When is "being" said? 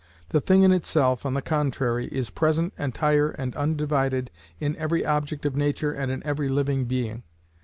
6.85-7.21